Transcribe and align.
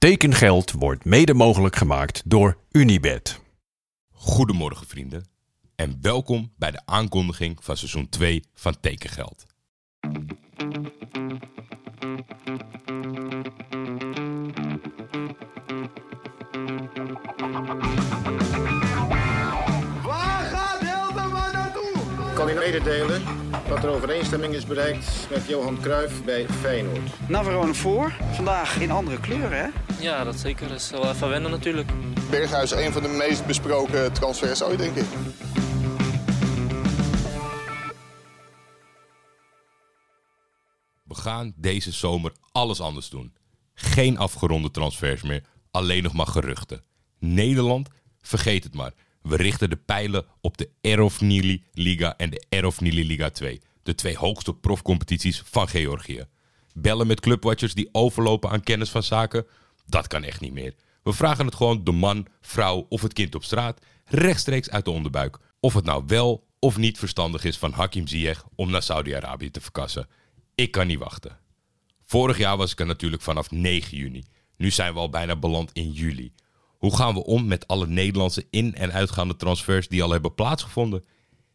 Tekengeld 0.00 0.72
wordt 0.72 1.04
mede 1.04 1.34
mogelijk 1.34 1.76
gemaakt 1.76 2.22
door 2.24 2.56
Unibed. 2.70 3.40
Goedemorgen 4.10 4.86
vrienden 4.86 5.28
en 5.74 5.98
welkom 6.00 6.52
bij 6.56 6.70
de 6.70 6.80
aankondiging 6.84 7.64
van 7.64 7.76
seizoen 7.76 8.08
2 8.08 8.44
van 8.54 8.80
Tekengeld. 8.80 9.46
Kan 22.40 22.48
u 22.48 22.54
mededelen 22.54 23.22
dat 23.68 23.84
er 23.84 23.90
overeenstemming 23.90 24.54
is 24.54 24.66
bereikt 24.66 25.26
met 25.30 25.46
Johan 25.48 25.80
Cruijff 25.80 26.24
bij 26.24 26.46
Feyenoord. 26.48 27.28
Navarone 27.28 27.74
voor. 27.74 28.12
Vandaag 28.32 28.80
in 28.80 28.90
andere 28.90 29.20
kleuren, 29.20 29.58
hè? 29.58 29.68
Ja, 30.02 30.24
dat 30.24 30.38
zeker. 30.38 30.68
Dat 30.68 30.76
is 30.76 30.90
wel 30.90 31.10
even 31.10 31.28
wennen 31.28 31.50
natuurlijk. 31.50 31.90
Berghuis 32.30 32.70
een 32.70 32.92
van 32.92 33.02
de 33.02 33.08
meest 33.08 33.46
besproken 33.46 34.12
transfers 34.12 34.62
ooit, 34.62 34.78
denk 34.78 34.96
ik. 34.96 35.04
We 41.02 41.14
gaan 41.14 41.52
deze 41.56 41.92
zomer 41.92 42.32
alles 42.52 42.80
anders 42.80 43.08
doen. 43.08 43.34
Geen 43.74 44.18
afgeronde 44.18 44.70
transfers 44.70 45.22
meer, 45.22 45.42
alleen 45.70 46.02
nog 46.02 46.12
maar 46.12 46.26
geruchten. 46.26 46.82
Nederland, 47.18 47.88
vergeet 48.20 48.64
het 48.64 48.74
maar. 48.74 48.92
We 49.22 49.36
richten 49.36 49.70
de 49.70 49.76
pijlen 49.76 50.26
op 50.40 50.58
de 50.58 50.70
Erofnili 50.80 51.64
Liga 51.72 52.16
en 52.16 52.30
de 52.30 52.44
Erofnili 52.48 53.06
Liga 53.06 53.30
2. 53.30 53.60
De 53.82 53.94
twee 53.94 54.16
hoogste 54.16 54.54
profcompetities 54.54 55.42
van 55.44 55.68
Georgië. 55.68 56.24
Bellen 56.74 57.06
met 57.06 57.20
clubwatchers 57.20 57.74
die 57.74 57.88
overlopen 57.92 58.50
aan 58.50 58.62
kennis 58.62 58.90
van 58.90 59.02
zaken? 59.02 59.46
Dat 59.86 60.06
kan 60.06 60.22
echt 60.22 60.40
niet 60.40 60.52
meer. 60.52 60.74
We 61.02 61.12
vragen 61.12 61.46
het 61.46 61.54
gewoon 61.54 61.84
de 61.84 61.92
man, 61.92 62.26
vrouw 62.40 62.86
of 62.88 63.02
het 63.02 63.12
kind 63.12 63.34
op 63.34 63.44
straat 63.44 63.80
rechtstreeks 64.04 64.70
uit 64.70 64.84
de 64.84 64.90
onderbuik. 64.90 65.38
Of 65.60 65.74
het 65.74 65.84
nou 65.84 66.04
wel 66.06 66.46
of 66.58 66.76
niet 66.76 66.98
verstandig 66.98 67.44
is 67.44 67.58
van 67.58 67.72
Hakim 67.72 68.06
Ziyech 68.06 68.44
om 68.54 68.70
naar 68.70 68.82
Saudi-Arabië 68.82 69.50
te 69.50 69.60
verkassen. 69.60 70.08
Ik 70.54 70.70
kan 70.70 70.86
niet 70.86 70.98
wachten. 70.98 71.38
Vorig 72.04 72.38
jaar 72.38 72.56
was 72.56 72.72
ik 72.72 72.80
er 72.80 72.86
natuurlijk 72.86 73.22
vanaf 73.22 73.50
9 73.50 73.96
juni. 73.96 74.24
Nu 74.56 74.70
zijn 74.70 74.92
we 74.92 74.98
al 74.98 75.10
bijna 75.10 75.36
beland 75.36 75.70
in 75.72 75.90
juli. 75.90 76.32
Hoe 76.80 76.96
gaan 76.96 77.14
we 77.14 77.24
om 77.24 77.46
met 77.46 77.66
alle 77.66 77.86
Nederlandse 77.86 78.46
in- 78.50 78.74
en 78.74 78.92
uitgaande 78.92 79.36
transfers 79.36 79.88
die 79.88 80.02
al 80.02 80.10
hebben 80.10 80.34
plaatsgevonden? 80.34 81.04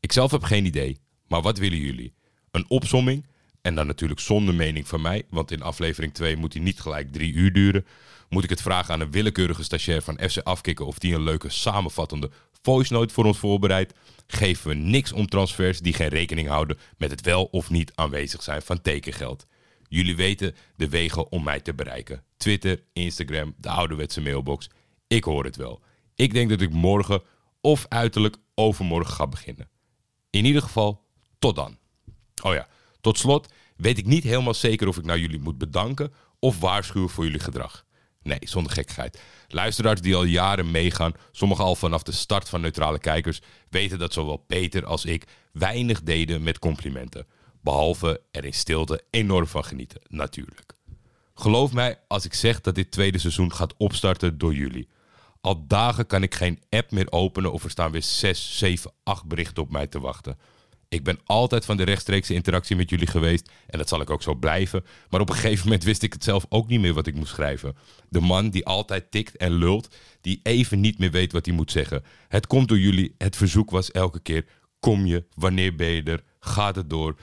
Ik 0.00 0.12
zelf 0.12 0.30
heb 0.30 0.42
geen 0.42 0.64
idee, 0.66 0.98
maar 1.26 1.42
wat 1.42 1.58
willen 1.58 1.78
jullie? 1.78 2.14
Een 2.50 2.64
opsomming? 2.68 3.26
En 3.62 3.74
dan 3.74 3.86
natuurlijk 3.86 4.20
zonder 4.20 4.54
mening 4.54 4.88
van 4.88 5.00
mij, 5.00 5.22
want 5.30 5.50
in 5.50 5.62
aflevering 5.62 6.14
2 6.14 6.36
moet 6.36 6.52
die 6.52 6.62
niet 6.62 6.80
gelijk 6.80 7.12
drie 7.12 7.32
uur 7.32 7.52
duren. 7.52 7.86
Moet 8.28 8.44
ik 8.44 8.50
het 8.50 8.62
vragen 8.62 8.94
aan 8.94 9.00
een 9.00 9.10
willekeurige 9.10 9.62
stagiair 9.62 10.02
van 10.02 10.18
FC 10.28 10.38
Afkikken 10.38 10.86
of 10.86 10.98
die 10.98 11.14
een 11.14 11.22
leuke 11.22 11.48
samenvattende 11.48 12.30
voice 12.62 12.92
note 12.92 13.14
voor 13.14 13.24
ons 13.24 13.38
voorbereidt? 13.38 13.94
Geven 14.26 14.68
we 14.68 14.74
niks 14.74 15.12
om 15.12 15.26
transfers 15.26 15.80
die 15.80 15.92
geen 15.92 16.08
rekening 16.08 16.48
houden 16.48 16.78
met 16.96 17.10
het 17.10 17.20
wel 17.20 17.44
of 17.44 17.70
niet 17.70 17.92
aanwezig 17.94 18.42
zijn 18.42 18.62
van 18.62 18.82
tekengeld. 18.82 19.46
Jullie 19.88 20.16
weten 20.16 20.54
de 20.76 20.88
wegen 20.88 21.32
om 21.32 21.42
mij 21.42 21.60
te 21.60 21.74
bereiken. 21.74 22.22
Twitter, 22.36 22.82
Instagram, 22.92 23.54
de 23.56 23.68
ouderwetse 23.68 24.20
mailbox. 24.20 24.68
Ik 25.08 25.24
hoor 25.24 25.44
het 25.44 25.56
wel. 25.56 25.82
Ik 26.14 26.32
denk 26.32 26.50
dat 26.50 26.60
ik 26.60 26.70
morgen 26.70 27.22
of 27.60 27.86
uiterlijk 27.88 28.36
overmorgen 28.54 29.14
ga 29.14 29.26
beginnen. 29.26 29.68
In 30.30 30.44
ieder 30.44 30.62
geval, 30.62 31.04
tot 31.38 31.56
dan. 31.56 31.78
Oh 32.42 32.54
ja, 32.54 32.68
tot 33.00 33.18
slot 33.18 33.52
weet 33.76 33.98
ik 33.98 34.06
niet 34.06 34.22
helemaal 34.22 34.54
zeker 34.54 34.88
of 34.88 34.96
ik 34.96 35.04
nou 35.04 35.18
jullie 35.18 35.40
moet 35.40 35.58
bedanken 35.58 36.12
of 36.38 36.60
waarschuwen 36.60 37.08
voor 37.08 37.24
jullie 37.24 37.40
gedrag. 37.40 37.86
Nee, 38.22 38.38
zonder 38.40 38.72
gekkigheid. 38.72 39.20
Luisteraars 39.48 40.00
die 40.00 40.16
al 40.16 40.24
jaren 40.24 40.70
meegaan, 40.70 41.12
sommigen 41.32 41.64
al 41.64 41.74
vanaf 41.74 42.02
de 42.02 42.12
start 42.12 42.48
van 42.48 42.60
neutrale 42.60 42.98
kijkers, 42.98 43.40
weten 43.68 43.98
dat 43.98 44.12
zowel 44.12 44.36
Peter 44.36 44.86
als 44.86 45.04
ik 45.04 45.24
weinig 45.52 46.02
deden 46.02 46.42
met 46.42 46.58
complimenten. 46.58 47.26
Behalve 47.60 48.20
er 48.30 48.44
in 48.44 48.54
stilte 48.54 49.02
enorm 49.10 49.46
van 49.46 49.64
genieten, 49.64 50.00
natuurlijk. 50.08 50.72
Geloof 51.34 51.72
mij 51.72 51.98
als 52.08 52.24
ik 52.24 52.34
zeg 52.34 52.60
dat 52.60 52.74
dit 52.74 52.90
tweede 52.90 53.18
seizoen 53.18 53.52
gaat 53.52 53.76
opstarten 53.76 54.38
door 54.38 54.54
jullie. 54.54 54.88
Al 55.48 55.64
dagen 55.66 56.06
kan 56.06 56.22
ik 56.22 56.34
geen 56.34 56.62
app 56.70 56.90
meer 56.90 57.12
openen 57.12 57.52
of 57.52 57.64
er 57.64 57.70
staan 57.70 57.90
weer 57.90 58.02
6, 58.02 58.58
7, 58.58 58.92
8 59.02 59.24
berichten 59.24 59.62
op 59.62 59.70
mij 59.70 59.86
te 59.86 60.00
wachten. 60.00 60.38
Ik 60.88 61.04
ben 61.04 61.18
altijd 61.24 61.64
van 61.64 61.76
de 61.76 61.82
rechtstreekse 61.82 62.34
interactie 62.34 62.76
met 62.76 62.90
jullie 62.90 63.06
geweest 63.06 63.50
en 63.66 63.78
dat 63.78 63.88
zal 63.88 64.00
ik 64.00 64.10
ook 64.10 64.22
zo 64.22 64.34
blijven. 64.34 64.84
Maar 65.10 65.20
op 65.20 65.28
een 65.28 65.34
gegeven 65.34 65.64
moment 65.64 65.84
wist 65.84 66.02
ik 66.02 66.12
het 66.12 66.24
zelf 66.24 66.46
ook 66.48 66.68
niet 66.68 66.80
meer 66.80 66.94
wat 66.94 67.06
ik 67.06 67.14
moest 67.14 67.32
schrijven. 67.32 67.76
De 68.08 68.20
man 68.20 68.50
die 68.50 68.66
altijd 68.66 69.10
tikt 69.10 69.36
en 69.36 69.52
lult, 69.52 69.96
die 70.20 70.40
even 70.42 70.80
niet 70.80 70.98
meer 70.98 71.10
weet 71.10 71.32
wat 71.32 71.46
hij 71.46 71.54
moet 71.54 71.70
zeggen. 71.70 72.04
Het 72.28 72.46
komt 72.46 72.68
door 72.68 72.78
jullie, 72.78 73.14
het 73.18 73.36
verzoek 73.36 73.70
was 73.70 73.90
elke 73.90 74.20
keer: 74.20 74.44
kom 74.80 75.06
je, 75.06 75.24
wanneer 75.34 75.74
ben 75.74 75.90
je 75.90 76.02
er, 76.02 76.22
gaat 76.40 76.76
het 76.76 76.90
door? 76.90 77.16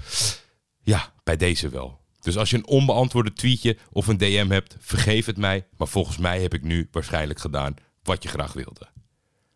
Ja, 0.84 1.14
bij 1.24 1.38
deze 1.38 1.69
wel. 1.69 2.00
Dus 2.19 2.38
als 2.38 2.50
je 2.50 2.58
een 2.58 2.68
onbeantwoorde 2.68 3.34
tweetje 3.34 3.78
of 3.91 4.08
een 4.08 4.18
DM 4.18 4.50
hebt, 4.50 4.75
vergeef 4.80 5.25
het 5.25 5.38
mij. 5.38 5.68
Maar 5.78 5.88
volgens 5.88 6.18
mij 6.18 6.41
heb 6.41 6.53
ik 6.53 6.64
nu 6.64 6.88
waarschijnlijk 6.91 7.40
gedaan 7.40 7.75
wat 8.06 8.24
je 8.24 8.30
graag 8.30 8.54
wilde. 8.54 8.88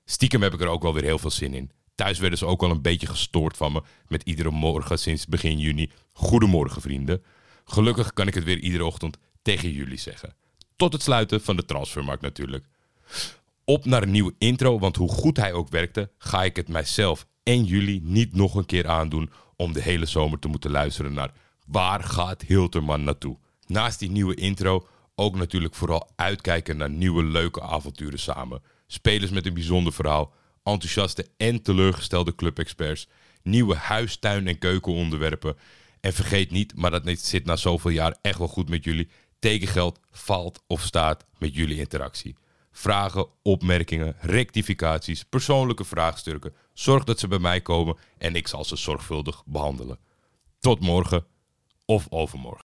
Stiekem 0.05 0.41
heb 0.41 0.53
ik 0.53 0.61
er 0.61 0.67
ook 0.67 0.81
wel 0.81 0.93
weer 0.93 1.03
heel 1.03 1.19
veel 1.19 1.31
zin 1.31 1.53
in. 1.53 1.71
Thuis 1.95 2.19
werden 2.19 2.39
ze 2.39 2.45
ook 2.45 2.63
al 2.63 2.71
een 2.71 2.81
beetje 2.81 3.07
gestoord 3.07 3.57
van 3.57 3.71
me 3.71 3.81
met 4.07 4.23
iedere 4.23 4.51
morgen 4.51 4.99
sinds 4.99 5.27
begin 5.27 5.59
juni. 5.59 5.91
Goedemorgen 6.11 6.81
vrienden. 6.81 7.23
Gelukkig 7.65 8.13
kan 8.13 8.27
ik 8.27 8.33
het 8.33 8.43
weer 8.43 8.57
iedere 8.57 8.85
ochtend 8.85 9.17
tegen 9.41 9.71
jullie 9.71 9.97
zeggen. 9.97 10.33
Tot 10.75 10.93
het 10.93 11.01
sluiten 11.01 11.41
van 11.41 11.55
de 11.55 11.65
transfermarkt 11.65 12.21
natuurlijk. 12.21 12.65
Op 13.63 13.85
naar 13.85 14.03
een 14.03 14.11
nieuwe 14.11 14.35
intro, 14.37 14.79
want 14.79 14.95
hoe 14.95 15.09
goed 15.09 15.37
hij 15.37 15.53
ook 15.53 15.69
werkte, 15.69 16.11
ga 16.17 16.43
ik 16.43 16.55
het 16.55 16.67
mijzelf 16.67 17.25
en 17.43 17.63
jullie 17.63 18.01
niet 18.03 18.35
nog 18.35 18.55
een 18.55 18.65
keer 18.65 18.87
aandoen 18.87 19.31
om 19.55 19.73
de 19.73 19.81
hele 19.81 20.05
zomer 20.05 20.39
te 20.39 20.47
moeten 20.47 20.71
luisteren 20.71 21.13
naar 21.13 21.31
waar 21.65 22.03
gaat 22.03 22.41
Hilterman 22.41 23.03
naartoe. 23.03 23.37
Naast 23.67 23.99
die 23.99 24.11
nieuwe 24.11 24.35
intro 24.35 24.87
ook 25.19 25.35
natuurlijk 25.35 25.75
vooral 25.75 26.09
uitkijken 26.15 26.77
naar 26.77 26.89
nieuwe 26.89 27.23
leuke 27.23 27.61
avonturen 27.61 28.19
samen. 28.19 28.61
Spelers 28.87 29.31
met 29.31 29.45
een 29.45 29.53
bijzonder 29.53 29.93
verhaal, 29.93 30.33
enthousiaste 30.63 31.27
en 31.37 31.61
teleurgestelde 31.61 32.35
clubexperts, 32.35 33.07
nieuwe 33.43 33.75
huis, 33.75 34.17
tuin 34.17 34.47
en 34.47 34.57
keukenonderwerpen. 34.57 35.57
En 35.99 36.13
vergeet 36.13 36.51
niet, 36.51 36.75
maar 36.75 36.91
dat 36.91 37.19
zit 37.19 37.45
na 37.45 37.55
zoveel 37.55 37.91
jaar 37.91 38.17
echt 38.21 38.37
wel 38.37 38.47
goed 38.47 38.69
met 38.69 38.83
jullie, 38.83 39.09
tekengeld 39.39 39.99
valt 40.11 40.63
of 40.67 40.81
staat 40.81 41.25
met 41.37 41.55
jullie 41.55 41.77
interactie. 41.77 42.35
Vragen, 42.71 43.27
opmerkingen, 43.41 44.15
rectificaties, 44.19 45.23
persoonlijke 45.23 45.83
vraagstukken. 45.83 46.53
Zorg 46.73 47.03
dat 47.03 47.19
ze 47.19 47.27
bij 47.27 47.39
mij 47.39 47.61
komen 47.61 47.97
en 48.17 48.35
ik 48.35 48.47
zal 48.47 48.65
ze 48.65 48.75
zorgvuldig 48.75 49.43
behandelen. 49.45 49.99
Tot 50.59 50.79
morgen 50.79 51.25
of 51.85 52.07
overmorgen. 52.09 52.68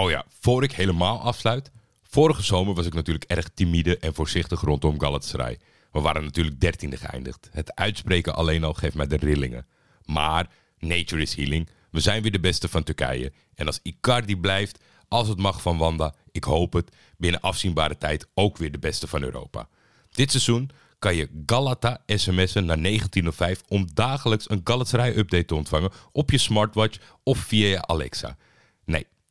Oh 0.00 0.10
ja, 0.10 0.24
voor 0.40 0.62
ik 0.62 0.72
helemaal 0.72 1.20
afsluit. 1.20 1.70
Vorige 2.02 2.42
zomer 2.42 2.74
was 2.74 2.86
ik 2.86 2.94
natuurlijk 2.94 3.24
erg 3.24 3.48
timide 3.54 3.98
en 3.98 4.14
voorzichtig 4.14 4.60
rondom 4.60 5.00
Galatasaray. 5.00 5.58
We 5.92 6.00
waren 6.00 6.24
natuurlijk 6.24 6.60
dertiende 6.60 6.96
geëindigd. 6.96 7.48
Het 7.52 7.74
uitspreken 7.74 8.34
alleen 8.34 8.64
al 8.64 8.72
geeft 8.74 8.94
mij 8.94 9.06
de 9.06 9.16
rillingen. 9.16 9.66
Maar 10.04 10.48
nature 10.78 11.22
is 11.22 11.34
healing. 11.34 11.68
We 11.90 12.00
zijn 12.00 12.22
weer 12.22 12.32
de 12.32 12.40
beste 12.40 12.68
van 12.68 12.82
Turkije. 12.82 13.32
En 13.54 13.66
als 13.66 13.80
Icardi 13.82 14.36
blijft, 14.36 14.78
als 15.08 15.28
het 15.28 15.38
mag 15.38 15.62
van 15.62 15.78
Wanda, 15.78 16.14
ik 16.32 16.44
hoop 16.44 16.72
het, 16.72 16.96
binnen 17.16 17.40
afzienbare 17.40 17.98
tijd 17.98 18.26
ook 18.34 18.56
weer 18.56 18.72
de 18.72 18.78
beste 18.78 19.06
van 19.06 19.22
Europa. 19.22 19.68
Dit 20.10 20.30
seizoen 20.30 20.70
kan 20.98 21.14
je 21.14 21.42
Galata 21.46 22.02
sms'en 22.06 22.64
naar 22.64 22.82
1905 22.82 23.62
om 23.68 23.88
dagelijks 23.94 24.50
een 24.50 24.60
Galatasaray-update 24.64 25.44
te 25.44 25.54
ontvangen 25.54 25.90
op 26.12 26.30
je 26.30 26.38
smartwatch 26.38 26.98
of 27.22 27.38
via 27.38 27.66
je 27.66 27.86
Alexa. 27.86 28.36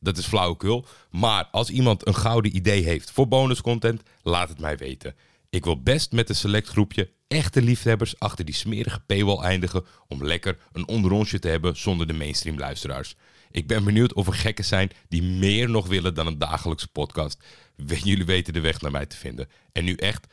Dat 0.00 0.18
is 0.18 0.26
flauwekul. 0.26 0.86
Maar 1.10 1.48
als 1.50 1.70
iemand 1.70 2.06
een 2.06 2.14
gouden 2.14 2.56
idee 2.56 2.82
heeft 2.82 3.10
voor 3.10 3.28
bonuscontent, 3.28 4.02
laat 4.22 4.48
het 4.48 4.60
mij 4.60 4.76
weten. 4.76 5.14
Ik 5.50 5.64
wil 5.64 5.82
best 5.82 6.12
met 6.12 6.28
een 6.28 6.34
select 6.34 6.68
groepje 6.68 7.10
echte 7.28 7.62
liefhebbers 7.62 8.18
achter 8.18 8.44
die 8.44 8.54
smerige 8.54 9.00
paywall 9.00 9.44
eindigen 9.44 9.84
om 10.08 10.24
lekker 10.24 10.58
een 10.72 10.88
onderrondje 10.88 11.38
te 11.38 11.48
hebben 11.48 11.76
zonder 11.76 12.06
de 12.06 12.12
mainstream 12.12 12.58
luisteraars. 12.58 13.16
Ik 13.50 13.66
ben 13.66 13.84
benieuwd 13.84 14.12
of 14.12 14.26
er 14.26 14.34
gekken 14.34 14.64
zijn 14.64 14.90
die 15.08 15.22
meer 15.22 15.70
nog 15.70 15.86
willen 15.86 16.14
dan 16.14 16.26
een 16.26 16.38
dagelijkse 16.38 16.88
podcast. 16.88 17.42
Jullie 17.86 18.24
weten 18.24 18.52
de 18.52 18.60
weg 18.60 18.80
naar 18.80 18.90
mij 18.90 19.06
te 19.06 19.16
vinden. 19.16 19.48
En 19.72 19.84
nu 19.84 19.94
echt, 19.94 20.26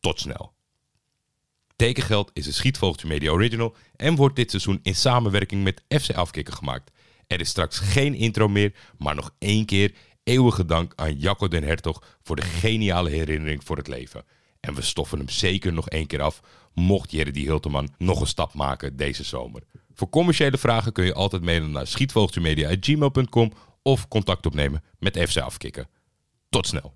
tot 0.00 0.20
snel. 0.20 0.52
Tekengeld 1.76 2.30
is 2.32 2.46
een 2.46 2.54
Schietvogeltje 2.54 3.08
Media 3.08 3.30
Original 3.30 3.76
en 3.96 4.14
wordt 4.14 4.36
dit 4.36 4.50
seizoen 4.50 4.80
in 4.82 4.94
samenwerking 4.94 5.62
met 5.62 5.82
FC 5.88 6.10
Afkikken 6.10 6.54
gemaakt. 6.54 6.90
Er 7.26 7.40
is 7.40 7.48
straks 7.48 7.78
geen 7.78 8.14
intro 8.14 8.48
meer, 8.48 8.74
maar 8.98 9.14
nog 9.14 9.34
één 9.38 9.64
keer 9.64 9.94
eeuwige 10.22 10.64
dank 10.64 10.92
aan 10.96 11.18
Jacco 11.18 11.48
den 11.48 11.62
Hertog 11.62 12.18
voor 12.22 12.36
de 12.36 12.42
geniale 12.42 13.10
herinnering 13.10 13.64
voor 13.64 13.76
het 13.76 13.88
leven. 13.88 14.24
En 14.60 14.74
we 14.74 14.82
stoffen 14.82 15.18
hem 15.18 15.28
zeker 15.28 15.72
nog 15.72 15.88
één 15.88 16.06
keer 16.06 16.22
af, 16.22 16.40
mocht 16.72 17.10
Jerry 17.10 17.40
Hilteman 17.40 17.94
nog 17.98 18.20
een 18.20 18.26
stap 18.26 18.54
maken 18.54 18.96
deze 18.96 19.24
zomer. 19.24 19.62
Voor 19.94 20.08
commerciële 20.08 20.58
vragen 20.58 20.92
kun 20.92 21.04
je 21.04 21.14
altijd 21.14 21.42
mailen 21.42 21.70
naar 21.70 21.86
schietvogeltjemedia.gmail.com 21.86 23.52
of 23.82 24.08
contact 24.08 24.46
opnemen 24.46 24.84
met 24.98 25.18
FC 25.28 25.36
Afkikken. 25.36 25.88
Tot 26.48 26.66
snel. 26.66 26.94